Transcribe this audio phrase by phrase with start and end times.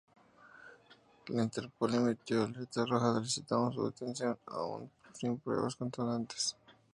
[1.27, 6.55] La Interpol emitió una alerta roja solicitando su detención, aun sin pruebas contundentes.